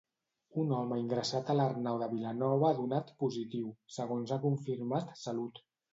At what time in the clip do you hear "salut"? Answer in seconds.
5.27-5.63